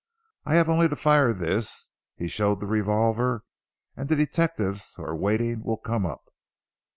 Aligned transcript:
I 0.45 0.55
have 0.55 0.67
only 0.67 0.89
to 0.89 0.95
fire 0.95 1.31
this," 1.31 1.91
he 2.15 2.27
showed 2.27 2.59
the 2.59 2.65
revolver 2.65 3.43
"and 3.95 4.09
the 4.09 4.15
detectives 4.15 4.95
who 4.95 5.03
are 5.03 5.15
waiting 5.15 5.61
will 5.63 5.77
come 5.77 6.07
up." 6.07 6.23